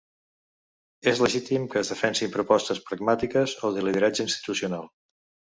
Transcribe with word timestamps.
És 1.11 1.19
legítim 1.23 1.67
que 1.73 1.79
es 1.81 1.91
defensin 1.93 2.33
propostes 2.37 2.81
programàtiques 2.89 3.55
o 3.69 3.73
de 3.77 3.87
lideratge 3.91 4.27
institucional. 4.27 4.91